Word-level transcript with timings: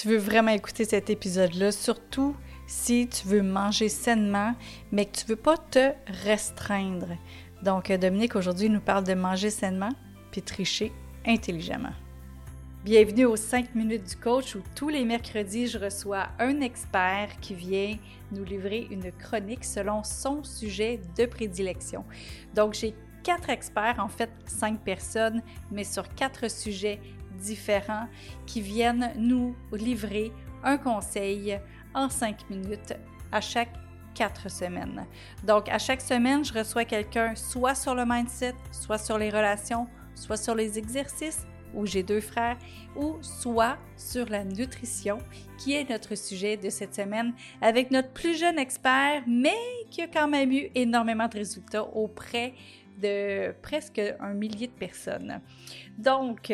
tu 0.00 0.08
veux 0.08 0.16
vraiment 0.16 0.52
écouter 0.52 0.86
cet 0.86 1.10
épisode-là, 1.10 1.72
surtout 1.72 2.34
si 2.66 3.06
tu 3.06 3.26
veux 3.26 3.42
manger 3.42 3.90
sainement, 3.90 4.54
mais 4.92 5.04
que 5.04 5.18
tu 5.18 5.26
veux 5.26 5.36
pas 5.36 5.58
te 5.58 5.92
restreindre. 6.24 7.08
Donc, 7.62 7.92
Dominique, 7.92 8.34
aujourd'hui, 8.34 8.70
nous 8.70 8.80
parle 8.80 9.04
de 9.04 9.12
manger 9.12 9.50
sainement 9.50 9.90
puis 10.30 10.40
tricher 10.40 10.90
intelligemment. 11.26 11.92
Bienvenue 12.82 13.26
aux 13.26 13.36
5 13.36 13.74
minutes 13.74 14.08
du 14.08 14.16
coach 14.16 14.54
où 14.54 14.62
tous 14.74 14.88
les 14.88 15.04
mercredis, 15.04 15.66
je 15.66 15.78
reçois 15.78 16.28
un 16.38 16.62
expert 16.62 17.28
qui 17.42 17.54
vient 17.54 17.98
nous 18.32 18.44
livrer 18.44 18.88
une 18.90 19.12
chronique 19.12 19.64
selon 19.64 20.02
son 20.02 20.42
sujet 20.44 20.98
de 21.18 21.26
prédilection. 21.26 22.06
Donc, 22.54 22.72
j'ai 22.72 22.94
quatre 23.22 23.50
experts, 23.50 23.96
en 23.98 24.08
fait 24.08 24.30
cinq 24.46 24.80
personnes, 24.80 25.42
mais 25.70 25.84
sur 25.84 26.08
quatre 26.14 26.50
sujets 26.50 27.00
différents 27.40 28.06
qui 28.46 28.60
viennent 28.60 29.12
nous 29.16 29.56
livrer 29.72 30.32
un 30.62 30.76
conseil 30.76 31.58
en 31.94 32.08
cinq 32.08 32.48
minutes 32.50 32.94
à 33.32 33.40
chaque 33.40 33.72
quatre 34.14 34.50
semaines. 34.50 35.06
Donc, 35.44 35.68
à 35.68 35.78
chaque 35.78 36.00
semaine, 36.00 36.44
je 36.44 36.52
reçois 36.52 36.84
quelqu'un 36.84 37.34
soit 37.34 37.74
sur 37.74 37.94
le 37.94 38.04
mindset, 38.06 38.54
soit 38.72 38.98
sur 38.98 39.18
les 39.18 39.30
relations, 39.30 39.86
soit 40.14 40.36
sur 40.36 40.54
les 40.54 40.78
exercices, 40.78 41.46
où 41.74 41.86
j'ai 41.86 42.02
deux 42.02 42.20
frères, 42.20 42.58
ou 42.96 43.16
soit 43.22 43.78
sur 43.96 44.28
la 44.28 44.44
nutrition, 44.44 45.18
qui 45.58 45.74
est 45.74 45.88
notre 45.88 46.16
sujet 46.16 46.56
de 46.56 46.68
cette 46.68 46.94
semaine, 46.94 47.32
avec 47.60 47.90
notre 47.90 48.10
plus 48.10 48.38
jeune 48.38 48.58
expert, 48.58 49.22
mais 49.26 49.56
qui 49.90 50.02
a 50.02 50.08
quand 50.08 50.28
même 50.28 50.50
eu 50.52 50.70
énormément 50.74 51.28
de 51.28 51.38
résultats 51.38 51.84
auprès 51.84 52.54
de 53.00 53.52
presque 53.62 54.00
un 54.20 54.34
millier 54.34 54.66
de 54.66 54.72
personnes. 54.72 55.40
Donc, 55.96 56.52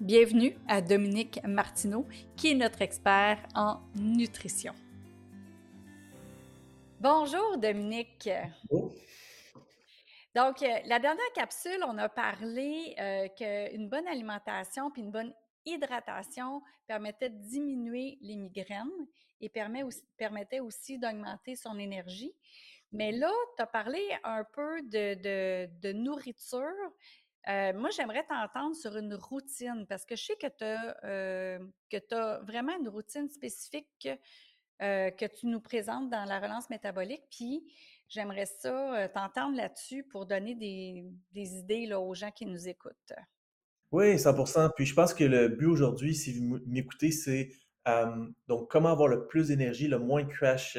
bienvenue 0.00 0.56
à 0.68 0.80
Dominique 0.80 1.40
Martineau, 1.44 2.06
qui 2.36 2.50
est 2.50 2.54
notre 2.54 2.82
expert 2.82 3.38
en 3.54 3.80
nutrition. 3.94 4.72
Bonjour 7.00 7.58
Dominique. 7.58 8.28
Donc, 10.34 10.62
euh, 10.62 10.78
la 10.86 10.98
dernière 10.98 11.32
capsule, 11.34 11.84
on 11.86 11.98
a 11.98 12.08
parlé 12.08 12.94
euh, 12.98 13.28
qu'une 13.36 13.88
bonne 13.88 14.06
alimentation 14.06 14.90
puis 14.90 15.02
une 15.02 15.10
bonne 15.10 15.34
hydratation 15.64 16.62
permettait 16.86 17.30
de 17.30 17.38
diminuer 17.38 18.18
les 18.20 18.36
migraines 18.36 19.06
et 19.40 19.48
permet 19.48 19.82
aussi, 19.82 20.02
permettait 20.16 20.60
aussi 20.60 20.98
d'augmenter 20.98 21.56
son 21.56 21.78
énergie. 21.78 22.32
Mais 22.92 23.10
là, 23.10 23.30
tu 23.56 23.62
as 23.62 23.66
parlé 23.66 24.00
un 24.22 24.44
peu 24.52 24.82
de, 24.82 25.92
nourriture. 25.92 26.92
Euh, 27.48 27.72
moi, 27.74 27.90
j'aimerais 27.90 28.24
t'entendre 28.24 28.76
sur 28.76 28.96
une 28.96 29.14
routine 29.14 29.86
parce 29.88 30.04
que 30.04 30.14
je 30.16 30.24
sais 30.24 30.36
que 30.36 31.98
tu 31.98 32.14
as, 32.14 32.38
vraiment 32.40 32.76
une 32.78 32.88
routine 32.88 33.28
spécifique 33.28 34.08
que 34.80 35.26
tu 35.26 35.46
nous 35.46 35.60
présentes 35.60 36.10
dans 36.10 36.24
la 36.24 36.40
relance 36.40 36.70
métabolique. 36.70 37.22
Puis, 37.30 37.64
J'aimerais 38.12 38.44
ça 38.44 38.94
euh, 38.94 39.08
t'entendre 39.08 39.56
là-dessus 39.56 40.04
pour 40.04 40.26
donner 40.26 40.54
des, 40.54 41.56
idées 41.56 41.86
là, 41.86 41.98
aux 41.98 42.14
gens 42.14 42.30
qui 42.30 42.44
nous 42.44 42.68
écoutent. 42.68 43.14
Oui, 43.90 44.18
100 44.18 44.34
Puis 44.76 44.84
je 44.84 44.94
pense 44.94 45.14
que 45.14 45.24
le 45.24 45.48
but 45.48 45.64
aujourd'hui, 45.64 46.14
si 46.14 46.38
vous 46.38 46.58
m'écoutez, 46.66 47.10
c'est 47.10 47.50
donc 48.48 48.70
comment 48.70 48.90
avoir 48.90 49.08
le 49.08 49.26
plus 49.26 49.48
d'énergie, 49.48 49.88
le 49.88 49.98
moins 49.98 50.24
de 50.24 50.28
crash 50.28 50.78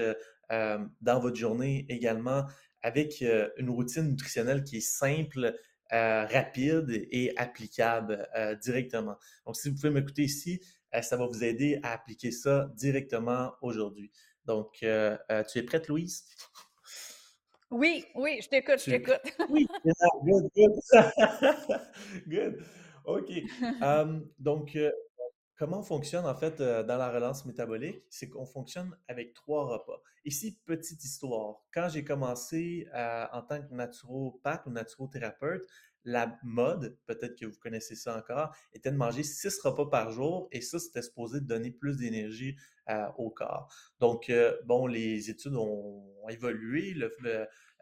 euh, 0.51 0.79
dans 1.01 1.19
votre 1.19 1.35
journée 1.35 1.87
également, 1.89 2.43
avec 2.83 3.21
euh, 3.23 3.49
une 3.57 3.71
routine 3.71 4.09
nutritionnelle 4.09 4.63
qui 4.63 4.77
est 4.77 4.87
simple, 4.87 5.57
rapide 5.91 7.07
et 7.11 7.35
applicable 7.37 8.27
directement. 8.61 9.17
Donc, 9.45 9.55
si 9.55 9.69
vous 9.69 9.75
pouvez 9.75 9.91
m'écouter 9.91 10.23
ici, 10.23 10.61
ça 11.01 11.17
va 11.17 11.25
vous 11.27 11.43
aider 11.43 11.79
à 11.83 11.93
appliquer 11.93 12.31
ça 12.31 12.69
directement 12.75 13.53
aujourd'hui. 13.61 14.11
Donc, 14.45 14.77
tu 14.79 14.85
es 14.85 15.63
prête, 15.63 15.87
Louise? 15.87 16.25
Oui, 17.73 18.05
oui, 18.13 18.39
je 18.39 18.49
t'écoute, 18.49 18.79
je 18.85 18.91
t'écoute. 18.91 19.19
Oui, 19.49 19.65
good, 20.23 20.47
good. 20.55 20.79
good. 22.27 22.63
OK. 23.05 23.31
donc, 24.39 24.75
euh, 24.75 24.91
comment 25.55 25.79
on 25.79 25.83
fonctionne 25.83 26.25
en 26.25 26.35
fait 26.35 26.61
euh, 26.61 26.83
dans 26.83 26.97
la 26.97 27.11
relance 27.11 27.45
métabolique? 27.45 28.03
C'est 28.09 28.29
qu'on 28.29 28.45
fonctionne 28.45 28.95
avec 29.07 29.33
trois 29.33 29.65
repas. 29.65 30.01
Ici, 30.25 30.59
petite 30.65 31.03
histoire. 31.03 31.63
Quand 31.73 31.89
j'ai 31.89 32.03
commencé 32.03 32.87
euh, 32.93 33.25
en 33.31 33.41
tant 33.41 33.61
que 33.61 33.73
naturopathe 33.73 34.65
ou 34.65 34.71
naturothérapeute, 34.71 35.65
la 36.05 36.37
mode, 36.43 36.97
peut-être 37.05 37.39
que 37.39 37.45
vous 37.45 37.57
connaissez 37.59 37.95
ça 37.95 38.17
encore, 38.17 38.53
était 38.73 38.91
de 38.91 38.97
manger 38.97 39.23
six 39.23 39.57
repas 39.61 39.85
par 39.85 40.11
jour 40.11 40.49
et 40.51 40.59
ça, 40.59 40.77
c'était 40.77 41.01
supposé 41.01 41.39
donner 41.39 41.71
plus 41.71 41.95
d'énergie 41.95 42.57
au 43.17 43.29
corps. 43.29 43.73
Donc, 44.01 44.29
bon, 44.65 44.85
les 44.85 45.29
études 45.29 45.55
ont, 45.55 46.27
évolué, 46.27 46.93
le, 46.93 47.09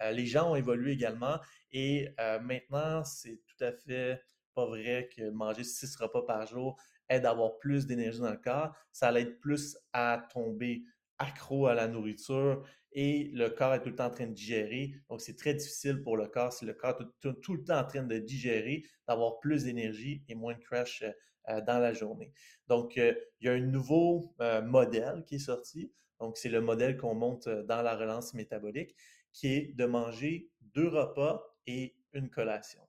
euh, 0.02 0.12
les 0.12 0.26
gens 0.26 0.52
ont 0.52 0.56
évolué 0.56 0.94
également 0.94 1.40
et 1.72 2.10
euh, 2.20 2.40
maintenant, 2.40 3.04
c'est 3.04 3.42
tout 3.46 3.64
à 3.64 3.72
fait 3.72 4.22
pas 4.54 4.66
vrai 4.66 5.10
que 5.16 5.30
manger 5.30 5.64
six 5.64 5.96
repas 5.96 6.24
par 6.24 6.46
jour 6.46 6.78
aide 7.12 7.26
à 7.26 7.32
avoir 7.32 7.58
plus 7.60 7.86
d'énergie 7.86 8.20
dans 8.20 8.32
le 8.32 8.38
corps. 8.38 8.74
Ça 8.92 9.12
l'aide 9.12 9.40
plus 9.40 9.78
à 9.94 10.28
tomber 10.34 10.84
accro 11.18 11.68
à 11.68 11.76
la 11.76 11.88
nourriture 11.88 12.66
et 12.94 13.30
le 13.34 13.50
corps 13.50 13.74
est 13.76 13.82
tout 13.82 13.90
le 13.90 13.96
temps 13.96 14.08
en 14.08 14.12
train 14.12 14.28
de 14.28 14.34
digérer. 14.34 14.94
Donc, 15.10 15.22
c'est 15.22 15.38
très 15.38 15.54
difficile 15.54 16.02
pour 16.02 16.18
le 16.18 16.28
corps, 16.28 16.52
si 16.52 16.66
le 16.66 16.74
corps 16.74 17.00
est 17.00 17.32
tout, 17.42 17.54
le 17.54 17.64
temps 17.64 17.80
en 17.80 17.86
train 17.86 18.04
de 18.04 18.18
digérer, 18.18 18.84
d'avoir 19.08 19.40
plus 19.40 19.64
d'énergie 19.66 20.24
et 20.28 20.36
moins 20.36 20.56
de 20.56 20.60
crash 20.60 21.04
euh, 21.04 21.62
dans 21.62 21.80
la 21.80 21.94
journée. 21.94 22.34
Donc, 22.68 22.96
il 22.98 23.16
y 23.42 23.48
a 23.48 23.54
un 23.54 23.60
nouveau 23.60 24.36
modèle 24.64 25.24
qui 25.26 25.36
est 25.36 25.40
sorti. 25.40 25.92
Donc, 26.20 26.38
c'est 26.38 26.50
le 26.50 26.62
modèle 26.62 26.98
qu'on 26.98 27.16
monte 27.16 27.48
dans 27.48 27.82
la 27.82 27.96
relance 27.96 28.34
métabolique 28.34 28.96
qui 29.34 29.48
est 29.48 29.74
de 29.74 29.86
manger 29.86 30.50
deux 30.62 30.88
repas 30.88 31.44
et 31.68 31.96
une 32.14 32.30
collation. 32.30 32.82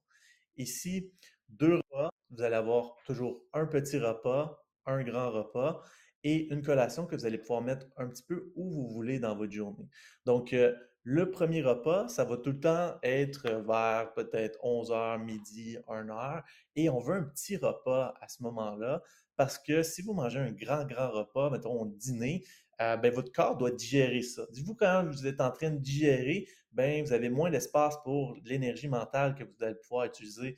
Ici, 0.56 1.12
deux 1.52 1.76
repas, 1.76 2.10
vous 2.30 2.42
allez 2.42 2.56
avoir 2.56 2.96
toujours 3.06 3.42
un 3.52 3.66
petit 3.66 3.98
repas, 3.98 4.64
un 4.86 5.02
grand 5.02 5.30
repas 5.30 5.82
et 6.24 6.52
une 6.52 6.62
collation 6.62 7.06
que 7.06 7.16
vous 7.16 7.26
allez 7.26 7.38
pouvoir 7.38 7.62
mettre 7.62 7.86
un 7.96 8.08
petit 8.08 8.22
peu 8.22 8.52
où 8.54 8.70
vous 8.70 8.88
voulez 8.88 9.18
dans 9.18 9.36
votre 9.36 9.52
journée. 9.52 9.88
Donc, 10.24 10.52
euh, 10.52 10.74
le 11.04 11.30
premier 11.32 11.62
repas, 11.62 12.06
ça 12.08 12.24
va 12.24 12.36
tout 12.36 12.50
le 12.50 12.60
temps 12.60 12.94
être 13.02 13.50
vers 13.50 14.12
peut-être 14.14 14.56
11h, 14.62 15.24
midi, 15.24 15.76
1h. 15.88 16.44
Et 16.76 16.88
on 16.88 17.00
veut 17.00 17.14
un 17.14 17.24
petit 17.24 17.56
repas 17.56 18.14
à 18.20 18.28
ce 18.28 18.42
moment-là 18.44 19.02
parce 19.36 19.58
que 19.58 19.82
si 19.82 20.02
vous 20.02 20.12
mangez 20.12 20.38
un 20.38 20.52
grand, 20.52 20.84
grand 20.84 21.10
repas, 21.10 21.50
mettons 21.50 21.86
dîner, 21.86 22.44
euh, 22.80 22.96
ben, 22.96 23.12
votre 23.12 23.32
corps 23.32 23.56
doit 23.56 23.72
digérer 23.72 24.22
ça. 24.22 24.46
Dites-vous 24.52 24.76
quand 24.76 25.04
vous 25.10 25.26
êtes 25.26 25.40
en 25.40 25.50
train 25.50 25.70
de 25.70 25.78
digérer, 25.78 26.46
ben, 26.70 27.04
vous 27.04 27.12
avez 27.12 27.28
moins 27.28 27.50
d'espace 27.50 27.96
pour 28.04 28.36
l'énergie 28.44 28.88
mentale 28.88 29.34
que 29.34 29.42
vous 29.42 29.64
allez 29.64 29.74
pouvoir 29.74 30.06
utiliser 30.06 30.56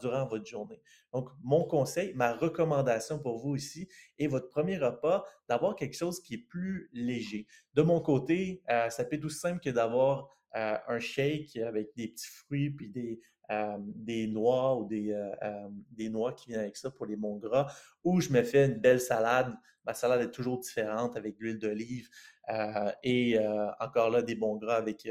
durant 0.00 0.26
votre 0.26 0.46
journée. 0.46 0.80
Donc, 1.12 1.28
mon 1.42 1.64
conseil, 1.64 2.12
ma 2.14 2.32
recommandation 2.32 3.18
pour 3.18 3.38
vous 3.38 3.56
ici 3.56 3.88
est 4.18 4.26
votre 4.26 4.48
premier 4.48 4.76
repas, 4.76 5.24
d'avoir 5.48 5.76
quelque 5.76 5.96
chose 5.96 6.20
qui 6.20 6.34
est 6.34 6.46
plus 6.48 6.88
léger. 6.92 7.46
De 7.74 7.82
mon 7.82 8.00
côté, 8.00 8.62
euh, 8.70 8.90
ça 8.90 9.04
peut 9.04 9.16
être 9.16 9.24
aussi 9.24 9.38
simple 9.38 9.60
que 9.60 9.70
d'avoir 9.70 10.28
euh, 10.56 10.76
un 10.88 10.98
shake 10.98 11.56
avec 11.56 11.94
des 11.96 12.08
petits 12.08 12.28
fruits 12.28 12.70
puis 12.70 12.88
des, 12.88 13.20
des 13.94 14.26
noix 14.26 14.76
ou 14.76 14.84
des, 14.84 15.14
des 15.92 16.10
noix 16.10 16.34
qui 16.34 16.48
viennent 16.48 16.60
avec 16.60 16.76
ça 16.76 16.90
pour 16.90 17.06
les 17.06 17.16
bons 17.16 17.36
gras, 17.36 17.72
ou 18.04 18.20
je 18.20 18.30
me 18.30 18.42
fais 18.42 18.66
une 18.66 18.78
belle 18.78 19.00
salade. 19.00 19.54
Ma 19.86 19.94
salade 19.94 20.20
est 20.20 20.30
toujours 20.30 20.58
différente 20.58 21.16
avec 21.16 21.38
l'huile 21.38 21.58
d'olive 21.58 22.10
et 23.02 23.38
encore 23.80 24.10
là, 24.10 24.20
des 24.20 24.34
bons 24.34 24.56
gras 24.56 24.76
avec, 24.76 25.08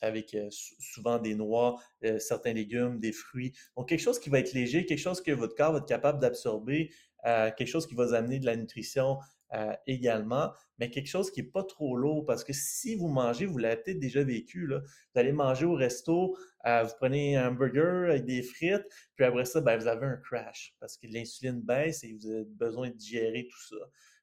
avec 0.00 0.36
souvent 0.50 1.18
des 1.18 1.34
noix, 1.34 1.80
certains 2.18 2.52
légumes, 2.52 2.98
des 2.98 3.12
fruits. 3.12 3.52
Donc, 3.76 3.88
quelque 3.88 4.00
chose 4.00 4.18
qui 4.18 4.30
va 4.30 4.38
être 4.38 4.52
léger, 4.52 4.86
quelque 4.86 4.98
chose 4.98 5.20
que 5.20 5.32
votre 5.32 5.54
corps 5.54 5.72
va 5.72 5.78
être 5.78 5.86
capable 5.86 6.18
d'absorber, 6.20 6.90
quelque 7.24 7.66
chose 7.66 7.86
qui 7.86 7.94
va 7.94 8.06
vous 8.06 8.14
amener 8.14 8.38
de 8.38 8.46
la 8.46 8.56
nutrition 8.56 9.18
euh, 9.54 9.72
également, 9.86 10.52
mais 10.78 10.90
quelque 10.90 11.06
chose 11.06 11.30
qui 11.30 11.40
n'est 11.40 11.48
pas 11.48 11.62
trop 11.62 11.96
lourd 11.96 12.26
parce 12.26 12.44
que 12.44 12.52
si 12.52 12.96
vous 12.96 13.08
mangez, 13.08 13.46
vous 13.46 13.56
l'avez 13.56 13.76
peut-être 13.76 13.98
déjà 13.98 14.22
vécu, 14.22 14.66
là, 14.66 14.80
vous 14.80 15.20
allez 15.20 15.32
manger 15.32 15.64
au 15.64 15.72
resto, 15.72 16.36
euh, 16.66 16.82
vous 16.82 16.92
prenez 16.98 17.34
un 17.38 17.50
burger 17.50 18.10
avec 18.10 18.26
des 18.26 18.42
frites, 18.42 18.84
puis 19.16 19.24
après 19.24 19.46
ça, 19.46 19.62
ben, 19.62 19.78
vous 19.78 19.86
avez 19.86 20.04
un 20.04 20.16
crash 20.16 20.74
parce 20.80 20.98
que 20.98 21.06
l'insuline 21.06 21.62
baisse 21.62 22.04
et 22.04 22.12
vous 22.12 22.26
avez 22.30 22.44
besoin 22.44 22.90
de 22.90 22.94
digérer 22.94 23.48
tout 23.50 23.68
ça. 23.70 23.76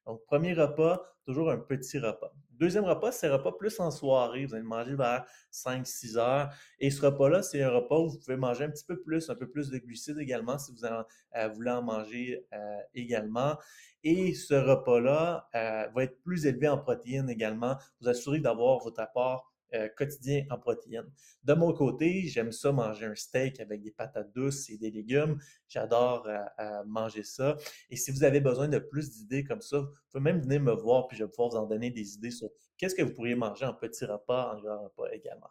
Donc, 0.06 0.24
premier 0.26 0.52
repas, 0.52 1.04
toujours 1.24 1.50
un 1.50 1.58
petit 1.58 1.98
repas. 1.98 2.32
Deuxième 2.50 2.84
repas, 2.84 3.10
c'est 3.10 3.26
un 3.26 3.36
repas 3.36 3.52
plus 3.52 3.78
en 3.80 3.90
soirée. 3.90 4.46
Vous 4.46 4.54
allez 4.54 4.62
manger 4.62 4.94
vers 4.94 5.26
5-6 5.52 6.16
heures. 6.16 6.54
Et 6.78 6.90
ce 6.90 7.04
repas-là, 7.04 7.42
c'est 7.42 7.60
un 7.62 7.70
repas 7.70 7.98
où 7.98 8.10
vous 8.10 8.18
pouvez 8.18 8.36
manger 8.36 8.64
un 8.64 8.70
petit 8.70 8.84
peu 8.84 9.00
plus, 9.00 9.28
un 9.28 9.34
peu 9.34 9.50
plus 9.50 9.68
de 9.68 9.78
glucides 9.78 10.18
également 10.18 10.56
si 10.58 10.72
vous 10.72 10.84
euh, 10.84 11.48
voulez 11.48 11.70
en 11.72 11.82
manger 11.82 12.46
euh, 12.52 12.78
également. 12.94 13.56
Et 14.02 14.34
ce 14.34 14.54
repas-là 14.54 15.48
euh, 15.54 15.88
va 15.94 16.04
être 16.04 16.22
plus 16.22 16.46
élevé 16.46 16.68
en 16.68 16.78
protéines 16.78 17.28
également. 17.28 17.76
Vous 18.00 18.08
assurez 18.08 18.38
d'avoir 18.38 18.78
votre 18.78 19.00
apport 19.00 19.52
euh, 19.74 19.88
quotidien 19.96 20.44
en 20.50 20.58
protéines. 20.58 21.10
De 21.42 21.54
mon 21.54 21.72
côté, 21.72 22.22
j'aime 22.28 22.52
ça 22.52 22.70
manger 22.70 23.06
un 23.06 23.16
steak 23.16 23.58
avec 23.58 23.82
des 23.82 23.90
patates 23.90 24.32
douces 24.32 24.70
et 24.70 24.78
des 24.78 24.92
légumes. 24.92 25.40
J'adore 25.68 26.28
euh, 26.28 26.84
manger 26.86 27.24
ça. 27.24 27.56
Et 27.90 27.96
si 27.96 28.12
vous 28.12 28.22
avez 28.22 28.40
besoin 28.40 28.68
de 28.68 28.78
plus 28.78 29.10
d'idées 29.10 29.42
comme 29.42 29.60
ça, 29.60 29.80
vous 29.80 29.88
pouvez 30.12 30.22
même 30.22 30.40
venir 30.40 30.60
me 30.60 30.72
voir, 30.72 31.08
puis 31.08 31.16
je 31.16 31.24
vais 31.24 31.30
pouvoir 31.30 31.48
vous 31.48 31.56
en 31.56 31.66
donner 31.66 31.90
des 31.90 32.14
idées 32.14 32.30
sur 32.30 32.48
qu'est-ce 32.78 32.94
que 32.94 33.02
vous 33.02 33.12
pourriez 33.12 33.34
manger 33.34 33.66
en 33.66 33.74
petit 33.74 34.04
repas, 34.04 34.54
en 34.54 34.60
grand 34.60 34.84
repas 34.84 35.10
également. 35.10 35.50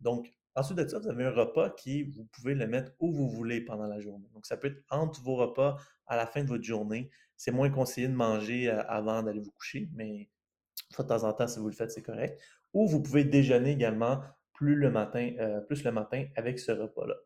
donc, 0.00 0.30
Ensuite 0.54 0.78
de 0.78 0.86
ça, 0.86 0.98
vous 0.98 1.08
avez 1.08 1.24
un 1.24 1.30
repas 1.30 1.70
qui, 1.70 2.02
vous 2.02 2.24
pouvez 2.24 2.54
le 2.54 2.66
mettre 2.66 2.92
où 3.00 3.12
vous 3.12 3.28
voulez 3.28 3.62
pendant 3.62 3.86
la 3.86 4.00
journée. 4.00 4.28
Donc, 4.34 4.44
ça 4.44 4.56
peut 4.56 4.68
être 4.68 4.82
entre 4.90 5.22
vos 5.22 5.36
repas 5.36 5.76
à 6.06 6.16
la 6.16 6.26
fin 6.26 6.42
de 6.42 6.48
votre 6.48 6.64
journée. 6.64 7.10
C'est 7.36 7.52
moins 7.52 7.70
conseillé 7.70 8.08
de 8.08 8.14
manger 8.14 8.68
euh, 8.68 8.82
avant 8.86 9.22
d'aller 9.22 9.40
vous 9.40 9.50
coucher, 9.52 9.88
mais 9.94 10.28
de 10.98 11.02
temps 11.02 11.24
en 11.24 11.32
temps, 11.32 11.48
si 11.48 11.58
vous 11.58 11.68
le 11.68 11.74
faites, 11.74 11.90
c'est 11.90 12.02
correct. 12.02 12.40
Ou 12.74 12.86
vous 12.86 13.02
pouvez 13.02 13.24
déjeuner 13.24 13.70
également 13.72 14.22
plus 14.52 14.74
le 14.74 14.90
matin, 14.90 15.32
euh, 15.38 15.60
plus 15.60 15.84
le 15.84 15.92
matin 15.92 16.26
avec 16.36 16.58
ce 16.58 16.72
repas-là. 16.72 17.16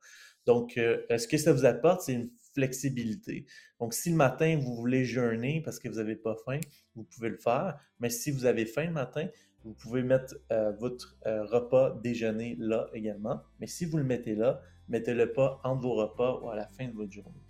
Donc, 0.47 0.79
euh, 0.79 1.03
ce 1.19 1.27
que 1.27 1.37
ça 1.37 1.53
vous 1.53 1.65
apporte, 1.65 2.03
c'est 2.03 2.15
une 2.15 2.31
flexibilité. 2.55 3.47
Donc, 3.81 3.93
si 3.93 4.11
le 4.11 4.17
matin, 4.17 4.57
vous 4.59 4.75
voulez 4.75 5.05
jeûner 5.05 5.61
parce 5.63 5.79
que 5.79 5.89
vous 5.89 5.97
n'avez 5.97 6.17
pas 6.17 6.37
faim, 6.47 6.61
vous 6.95 7.03
pouvez 7.03 7.29
le 7.29 7.37
faire. 7.37 7.79
Mais 7.99 8.09
si 8.09 8.31
vous 8.31 8.47
avez 8.47 8.65
faim 8.65 8.85
le 8.85 8.93
matin, 8.93 9.27
vous 9.67 9.75
pouvez 9.75 10.03
mettre 10.05 10.37
euh, 10.53 10.73
votre 10.79 11.17
euh, 11.27 11.45
repas 11.45 11.99
déjeuner 12.03 12.57
là 12.61 12.87
également. 12.95 13.41
Mais 13.61 13.67
si 13.67 13.85
vous 13.85 13.99
le 13.99 14.05
mettez 14.05 14.37
là, 14.37 14.63
mettez-le 14.89 15.33
pas 15.33 15.61
entre 15.65 15.83
vos 15.83 15.95
repas 15.95 16.41
ou 16.41 16.49
à 16.49 16.55
la 16.55 16.69
fin 16.69 16.87
de 16.87 16.93
votre 16.93 17.11
journée. 17.11 17.43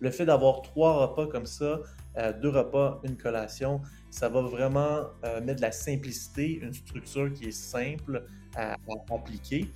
Le 0.00 0.10
fait 0.10 0.26
d'avoir 0.26 0.62
trois 0.62 1.06
repas 1.06 1.28
comme 1.28 1.46
ça, 1.46 1.80
euh, 2.16 2.32
deux 2.32 2.48
repas, 2.48 3.00
une 3.04 3.16
collation, 3.16 3.80
ça 4.10 4.28
va 4.28 4.42
vraiment 4.42 5.04
mettre 5.42 5.56
de 5.56 5.60
la 5.60 5.70
simplicité, 5.70 6.58
une 6.60 6.72
structure 6.72 7.32
qui 7.32 7.46
est 7.46 7.52
simple 7.52 8.24
à, 8.56 8.76
appliquer. 9.10 9.70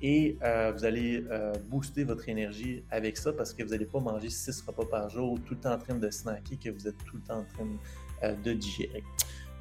Et 0.00 0.38
vous 0.40 0.84
allez 0.84 1.24
booster 1.68 2.04
votre 2.04 2.28
énergie 2.28 2.82
avec 2.90 3.16
ça 3.16 3.32
parce 3.32 3.52
que 3.52 3.62
vous 3.62 3.70
n'allez 3.70 3.86
pas 3.86 4.00
manger 4.00 4.30
six 4.30 4.62
repas 4.62 4.86
par 4.86 5.10
jour, 5.10 5.38
tout 5.44 5.54
le 5.54 5.60
temps 5.60 5.72
en 5.72 5.78
train 5.78 5.96
de 5.96 6.10
snacker, 6.10 6.56
que 6.58 6.70
vous 6.70 6.88
êtes 6.88 6.96
tout 7.04 7.16
le 7.16 7.22
temps 7.22 7.40
en 7.40 7.44
train 7.44 8.34
de 8.34 8.52
digérer. 8.52 9.02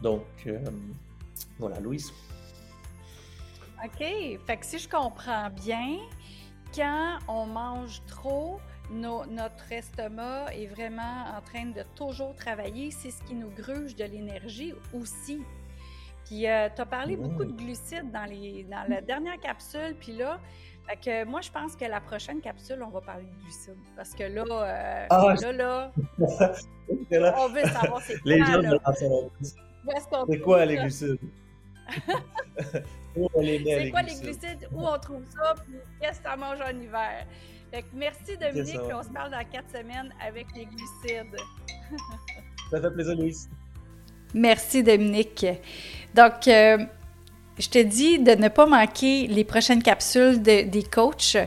Donc, 0.02 0.24
voilà, 1.60 1.80
Louise. 1.80 2.12
OK. 3.84 4.00
Fait 4.00 4.58
que 4.58 4.66
si 4.66 4.80
je 4.80 4.90
comprends 4.90 5.50
bien, 5.50 5.98
quand 6.74 7.20
on 7.28 7.46
mange 7.46 8.02
trop, 8.08 8.60
notre 8.92 9.72
estomac 9.72 10.54
est 10.54 10.68
vraiment 10.68 11.26
en 11.36 11.42
train 11.42 11.66
de 11.66 11.84
toujours 11.96 12.36
travailler. 12.36 12.92
C'est 12.92 13.12
ce 13.12 13.22
qui 13.24 13.36
nous 13.36 13.50
gruge 13.50 13.96
de 13.96 14.06
l'énergie 14.06 14.74
aussi. 14.94 15.42
Puis, 16.26 16.48
euh, 16.48 16.70
tu 16.74 16.82
as 16.82 16.86
parlé 16.86 17.18
beaucoup 17.18 17.44
de 17.44 17.52
mmh. 17.52 17.58
glucides 17.58 18.12
dans, 18.12 18.26
les, 18.26 18.64
dans 18.64 18.88
la 18.88 19.02
dernière 19.02 19.40
capsule. 19.40 19.96
Puis 20.00 20.14
là, 20.14 20.40
fait 20.88 20.98
que 20.98 21.26
moi, 21.26 21.42
je 21.42 21.52
pense 21.52 21.76
que 21.76 21.86
la 21.86 22.02
prochaine 22.02 22.42
capsule, 22.42 22.82
on 22.84 22.90
va 22.90 23.02
parler 23.02 23.24
de 23.24 23.44
glucides. 23.44 23.76
Parce 23.96 24.14
que 24.14 24.24
là, 24.24 24.44
euh, 24.44 25.06
ah, 25.10 25.34
là, 25.52 25.52
là, 27.12 27.36
on 27.40 27.50
veut 27.50 27.64
savoir 27.64 28.02
c'est 28.02 28.20
quoi. 28.20 28.32
Les 28.32 28.40
gens 28.40 28.62
C'est 30.30 30.40
quoi 30.40 30.66
les 30.66 30.78
glucides? 30.78 31.20
c'est 33.16 33.90
quoi 33.92 34.02
les 34.02 34.16
glucides? 34.16 34.68
Où 34.72 34.88
on 34.88 34.98
trouve 35.00 35.24
ça? 35.32 35.56
qu'est-ce 36.02 36.20
que 36.20 36.24
ça 36.24 36.36
mange 36.36 36.60
en 36.62 36.70
hiver? 36.70 37.26
merci 37.94 38.38
Dominique, 38.38 38.80
on 38.94 39.04
se 39.04 39.10
parle 39.10 39.32
dans 39.32 39.44
quatre 39.52 39.70
semaines 39.72 40.14
avec 40.26 40.48
les 40.56 40.66
glucides. 40.66 41.38
ça 42.72 42.82
fait 42.82 42.92
plaisir, 42.92 43.16
Louise. 43.16 43.50
Merci 44.34 44.84
Dominique. 44.84 45.46
Donc, 46.14 46.48
euh, 46.48 46.78
je 47.60 47.70
te 47.70 47.80
dis 47.80 48.20
de 48.20 48.32
ne 48.32 48.48
pas 48.48 48.66
manquer 48.66 49.28
les 49.28 49.44
prochaines 49.44 49.82
capsules 49.82 50.42
des 50.42 50.84
coachs 50.92 51.38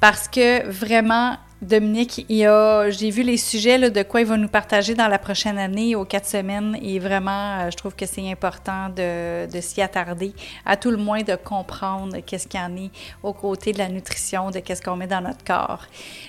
parce 0.00 0.28
que 0.28 0.66
vraiment, 0.68 1.36
Dominique, 1.60 2.24
j'ai 2.28 3.10
vu 3.10 3.22
les 3.22 3.36
sujets 3.36 3.90
de 3.90 4.02
quoi 4.04 4.20
il 4.20 4.26
va 4.26 4.36
nous 4.36 4.48
partager 4.48 4.94
dans 4.94 5.08
la 5.08 5.18
prochaine 5.18 5.58
année 5.58 5.96
aux 5.96 6.04
quatre 6.04 6.26
semaines 6.26 6.78
et 6.80 7.00
vraiment, 7.00 7.58
euh, 7.58 7.70
je 7.72 7.76
trouve 7.76 7.96
que 7.96 8.06
c'est 8.06 8.30
important 8.30 8.88
de, 8.90 9.48
s'y 9.60 9.82
attarder, 9.82 10.32
à 10.64 10.76
tout 10.76 10.92
le 10.92 10.96
moins 10.96 11.22
de 11.22 11.34
comprendre 11.34 12.18
qu'est-ce 12.24 12.46
qu'il 12.46 12.60
y 12.60 12.62
en 12.62 12.76
est 12.76 12.90
aux 13.24 13.32
côtés 13.32 13.72
de 13.72 13.78
la 13.78 13.88
nutrition, 13.88 14.52
de 14.52 14.60
qu'est-ce 14.60 14.80
qu'on 14.80 14.94
met 14.94 15.08
dans 15.08 15.20
notre 15.20 15.42
corps. 15.42 15.84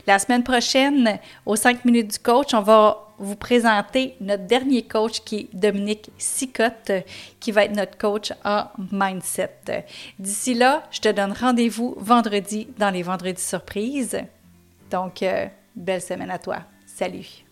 La 0.08 0.18
semaine 0.18 0.44
prochaine, 0.44 1.20
aux 1.46 1.56
cinq 1.56 1.86
minutes 1.86 2.14
du 2.14 2.20
coach, 2.20 2.56
on 2.56 2.62
va 2.62 3.14
vous 3.20 3.36
présenter 3.36 4.16
notre 4.22 4.48
dernier 4.48 4.82
coach 4.82 5.20
qui 5.24 5.36
est 5.36 5.56
Dominique 5.56 6.10
Sicotte, 6.18 6.92
qui 7.40 7.52
va 7.52 7.66
être 7.66 7.76
notre 7.76 8.00
coach 8.00 8.34
en 8.44 8.64
mindset. 8.92 9.86
D'ici 10.18 10.56
là, 10.56 10.84
je 10.90 11.02
te 11.02 11.10
donne 11.10 11.34
rendez-vous 11.34 11.94
vendredi 12.00 12.68
dans 12.80 12.90
les 12.90 13.04
vendredis 13.04 13.44
surprises. 13.44 14.18
Donc, 14.90 15.24
euh, 15.24 15.48
belle 15.76 16.02
semaine 16.02 16.32
à 16.32 16.40
toi. 16.40 16.60
Salut! 16.86 17.49